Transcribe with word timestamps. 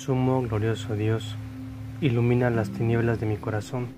Sumo 0.00 0.40
glorioso 0.40 0.96
Dios, 0.96 1.36
ilumina 2.00 2.48
las 2.48 2.70
tinieblas 2.70 3.20
de 3.20 3.26
mi 3.26 3.36
corazón 3.36 3.88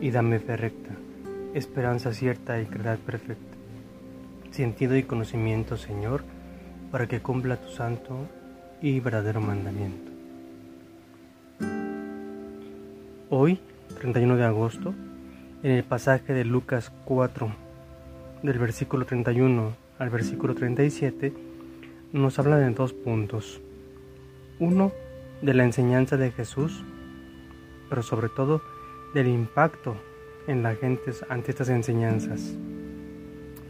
y 0.00 0.12
dame 0.12 0.38
fe 0.38 0.56
recta, 0.56 0.94
esperanza 1.52 2.12
cierta 2.12 2.62
y 2.62 2.66
caridad 2.66 2.96
perfecta, 2.98 3.56
sentido 4.52 4.96
y 4.96 5.02
conocimiento, 5.02 5.76
Señor, 5.76 6.22
para 6.92 7.08
que 7.08 7.18
cumpla 7.18 7.56
tu 7.56 7.70
santo 7.70 8.28
y 8.80 9.00
verdadero 9.00 9.40
mandamiento. 9.40 10.12
Hoy, 13.28 13.58
31 13.98 14.36
de 14.36 14.44
agosto, 14.44 14.94
en 15.64 15.72
el 15.72 15.82
pasaje 15.82 16.34
de 16.34 16.44
Lucas 16.44 16.92
4, 17.04 17.50
del 18.44 18.58
versículo 18.60 19.06
31 19.06 19.72
al 19.98 20.08
versículo 20.08 20.54
37, 20.54 21.32
nos 22.12 22.38
habla 22.38 22.58
de 22.58 22.70
dos 22.70 22.92
puntos. 22.92 23.60
Uno, 24.60 24.92
de 25.42 25.54
la 25.54 25.64
enseñanza 25.64 26.16
de 26.16 26.30
Jesús, 26.30 26.82
pero 27.88 28.02
sobre 28.02 28.28
todo 28.28 28.62
del 29.14 29.28
impacto 29.28 29.96
en 30.46 30.62
la 30.62 30.74
gente 30.74 31.12
ante 31.28 31.50
estas 31.50 31.68
enseñanzas. 31.68 32.54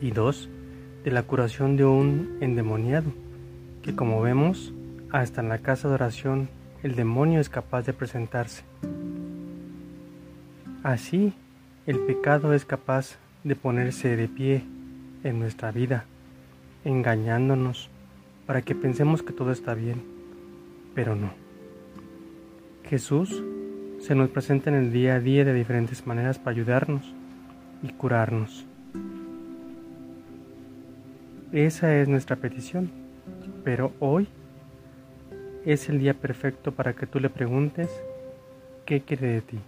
Y 0.01 0.11
dos, 0.11 0.49
de 1.05 1.11
la 1.11 1.23
curación 1.23 1.77
de 1.77 1.85
un 1.85 2.37
endemoniado, 2.41 3.13
que 3.83 3.95
como 3.95 4.21
vemos, 4.21 4.73
hasta 5.13 5.41
en 5.41 5.49
la 5.49 5.59
casa 5.59 5.89
de 5.89 5.95
oración 5.95 6.49
el 6.83 6.95
demonio 6.95 7.41
es 7.41 7.49
capaz 7.49 7.83
de 7.87 7.93
presentarse. 7.93 8.65
Así, 10.83 11.33
el 11.87 11.99
pecado 12.01 12.53
es 12.53 12.65
capaz 12.65 13.17
de 13.45 13.57
ponerse 13.57 14.17
de 14.17 14.29
pie 14.29 14.65
en 15.25 15.39
nuestra 15.39 15.71
vida, 15.71 16.05
engañándonos 16.85 17.89
para 18.47 18.63
que 18.63 18.75
pensemos 18.75 19.23
que 19.23 19.33
todo 19.33 19.53
está 19.53 19.75
bien, 19.75 20.03
pero 20.95 21.17
no. 21.17 21.46
Jesús 22.89 23.43
se 24.01 24.15
nos 24.15 24.31
presenta 24.31 24.71
en 24.71 24.77
el 24.77 24.93
día 24.93 25.17
a 25.17 25.21
día 25.21 25.45
de 25.45 25.53
diferentes 25.53 26.07
maneras 26.07 26.39
para 26.39 26.53
ayudarnos 26.53 27.15
y 27.83 27.89
curarnos. 27.89 28.67
Esa 31.53 31.97
es 31.97 32.09
nuestra 32.09 32.37
petición, 32.37 32.91
pero 33.65 33.93
hoy 33.99 34.29
es 35.65 35.89
el 35.89 35.99
día 35.99 36.15
perfecto 36.15 36.73
para 36.73 36.93
que 36.93 37.07
tú 37.07 37.19
le 37.19 37.31
preguntes 37.31 37.89
qué 38.85 39.01
quiere 39.01 39.29
de 39.29 39.41
ti. 39.41 39.59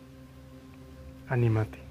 Anímate. 1.28 1.87